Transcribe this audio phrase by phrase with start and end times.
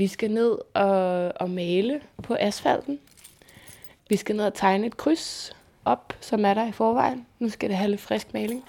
[0.00, 3.00] Vi skal ned og, og male på asfalten.
[4.08, 7.26] Vi skal ned og tegne et kryds op, som er der i forvejen.
[7.38, 8.64] Nu skal det have lidt frisk maling.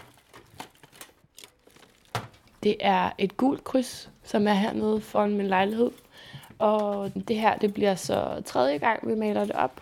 [2.63, 5.91] Det er et gult kryds, som er hernede foran min lejlighed.
[6.59, 9.81] Og det her, det bliver så tredje gang, vi maler det op.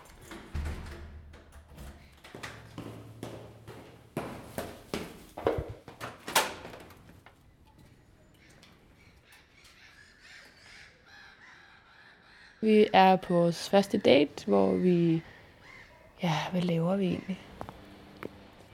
[12.62, 15.22] Vi er på vores første date, hvor vi...
[16.22, 17.40] Ja, hvad laver vi egentlig?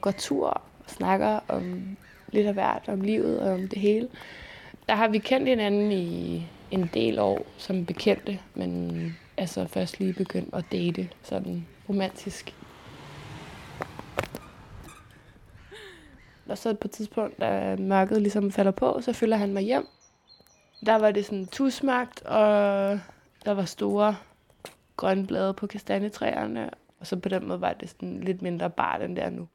[0.00, 1.96] Går tur og snakker om
[2.32, 4.08] lidt af hvert, om livet og om det hele.
[4.88, 10.12] Der har vi kendt hinanden i en del år som bekendte, men altså først lige
[10.12, 12.54] begyndt at date sådan romantisk.
[16.48, 19.86] Og så på et tidspunkt, da mørket ligesom falder på, så følger han mig hjem.
[20.86, 23.00] Der var det sådan tusmagt, og
[23.46, 24.16] der var store
[24.96, 29.04] grønne blade på kastanjetræerne, og så på den måde var det sådan lidt mindre bare
[29.04, 29.48] end der nu.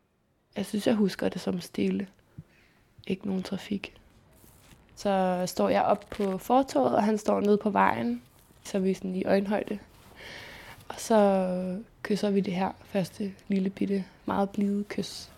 [0.55, 2.07] Jeg synes, jeg husker det som stille.
[3.07, 3.93] Ikke nogen trafik.
[4.95, 8.21] Så står jeg op på fortorvet, og han står nede på vejen,
[8.63, 9.79] så vi er sådan i øjenhøjde.
[10.89, 15.31] Og så kysser vi det her første lille bitte, meget blide kys.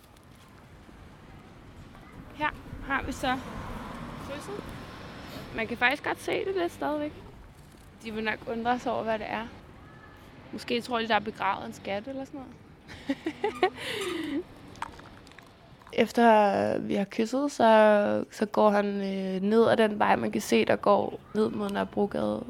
[2.36, 2.50] Her
[2.84, 3.40] har vi så
[4.30, 4.64] kysset.
[5.56, 7.23] Man kan faktisk godt se det lidt stadigvæk.
[8.04, 9.48] De vil nok undre sig over, hvad det er.
[10.52, 12.54] Måske tror de, der er begravet en skat eller sådan noget.
[15.94, 20.42] Efter vi har kysset, så, så går han øh, ned ad den vej, man kan
[20.42, 22.44] se, der går ned mod Nørrebrogade.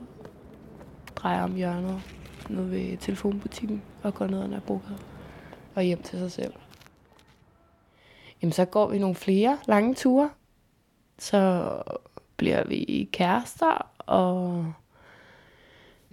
[1.15, 2.01] Drejer om hjørnet
[2.49, 4.97] ned ved telefonbutikken og går ned ad Nørrebrogade
[5.75, 6.53] og hjem til sig selv.
[8.41, 10.29] Jamen, så går vi nogle flere lange ture.
[11.19, 11.71] Så
[12.37, 14.73] bliver vi kærester, og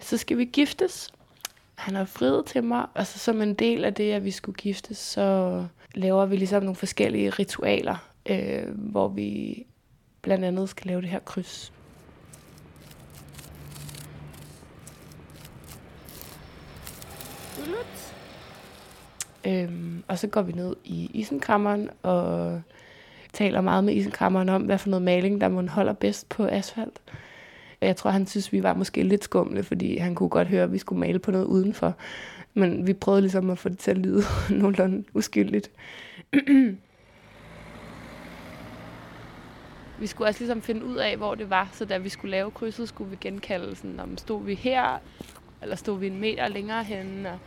[0.05, 1.11] så skal vi giftes.
[1.75, 4.56] Han har friet til mig, og så som en del af det, at vi skulle
[4.56, 9.66] giftes, så laver vi ligesom nogle forskellige ritualer, øh, hvor vi
[10.22, 11.72] blandt andet skal lave det her kryds.
[19.47, 22.62] Øhm, og så går vi ned i isenkammeren og
[23.33, 27.00] taler meget med isenkammeren om, hvad for noget maling, der må holder bedst på asfalt.
[27.80, 30.72] Jeg tror, han synes, vi var måske lidt skumle, fordi han kunne godt høre, at
[30.72, 31.94] vi skulle male på noget udenfor.
[32.54, 34.22] Men vi prøvede ligesom at få det til at lyde
[34.60, 35.70] nogenlunde uskyldigt.
[40.00, 42.50] vi skulle også ligesom finde ud af, hvor det var, så da vi skulle lave
[42.50, 44.98] krydset, skulle vi genkalde sådan, om stod vi her,
[45.62, 47.38] eller stod vi en meter længere henne, og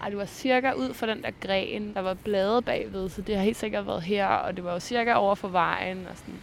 [0.00, 3.36] ej, det var cirka ud for den der gren, der var blade bagved, så det
[3.36, 6.40] har helt sikkert været her, og det var jo cirka over for vejen, og sådan.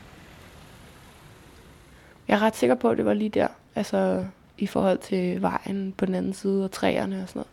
[2.27, 4.25] Jeg er ret sikker på, at det var lige der, altså
[4.57, 7.47] i forhold til vejen på den anden side, og træerne og sådan noget.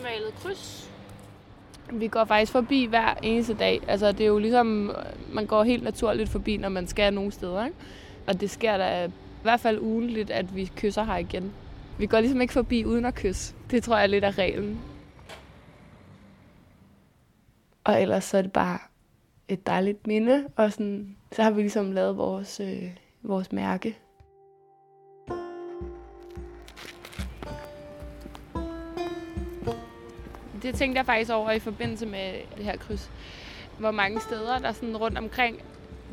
[0.00, 0.90] nymalet kryds.
[1.92, 3.80] Vi går faktisk forbi hver eneste dag.
[3.88, 4.96] Altså, det er jo ligesom,
[5.32, 7.64] man går helt naturligt forbi, når man skal nogle steder.
[7.64, 7.76] Ikke?
[8.26, 9.10] Og det sker da i
[9.42, 11.52] hvert fald ugenligt, at vi kysser her igen.
[11.98, 13.54] Vi går ligesom ikke forbi uden at kysse.
[13.70, 14.80] Det tror jeg er lidt af reglen.
[17.84, 18.78] Og ellers så er det bare
[19.48, 22.90] et dejligt minde, og sådan, så har vi ligesom lavet vores, øh,
[23.22, 23.96] vores mærke
[30.62, 33.10] det tænkte jeg faktisk over i forbindelse med det her kryds.
[33.78, 35.62] Hvor mange steder, der sådan rundt omkring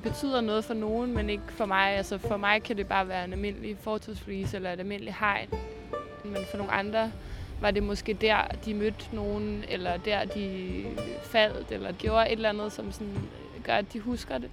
[0.04, 1.92] betyder noget for nogen, men ikke for mig.
[1.92, 5.50] Altså for mig kan det bare være en almindelig fortidsflise eller et almindeligt hegn.
[6.26, 7.12] Men for nogle andre
[7.62, 10.84] var det måske der, de mødte nogen, eller der, de
[11.24, 13.18] faldt, eller gjorde et eller andet, som sådan
[13.64, 14.50] gør, at de husker det.